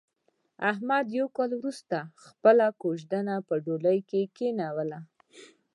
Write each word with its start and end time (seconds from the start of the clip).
احمد 0.71 1.05
یو 1.17 1.27
کال 1.37 1.51
ورسته 1.59 1.97
خپله 2.25 2.65
کوزدنه 2.81 3.35
په 3.47 3.55
ډولۍ 3.65 3.99
کې 4.09 4.21
کېنوله. 4.37 4.99